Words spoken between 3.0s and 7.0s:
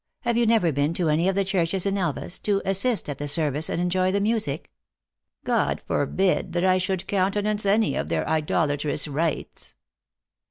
at the service and enjoy the music?" u God forbid that I